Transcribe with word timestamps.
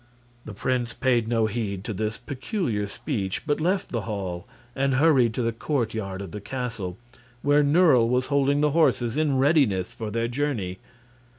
The 0.45 0.55
prince 0.55 0.93
paid 0.93 1.27
no 1.27 1.45
heed 1.45 1.83
to 1.83 1.93
this 1.93 2.17
peculiar 2.17 2.87
speech, 2.87 3.45
but 3.45 3.61
left 3.61 3.89
the 3.89 4.01
hall 4.01 4.47
and 4.75 4.95
hurried 4.95 5.31
to 5.35 5.43
the 5.43 5.51
courtyard 5.51 6.23
of 6.23 6.31
the 6.31 6.41
castle, 6.41 6.97
where 7.43 7.61
Nerle 7.61 8.09
was 8.09 8.25
holding 8.25 8.61
the 8.61 8.71
horses 8.71 9.15
in 9.15 9.37
readiness 9.37 9.93
for 9.93 10.09
their 10.09 10.27
journey. 10.27 10.79